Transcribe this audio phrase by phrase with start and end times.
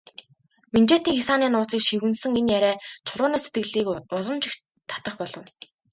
[0.73, 4.55] Минжээтийн хясааны нууцыг шивгэнэсэн энэ яриа Чулууны сэтгэлийг улам ч их
[4.89, 5.45] татах болов.